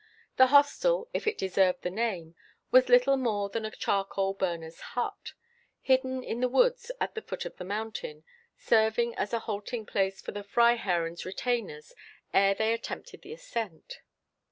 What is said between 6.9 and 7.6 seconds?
at the foot of